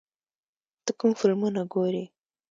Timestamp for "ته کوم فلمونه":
0.85-1.61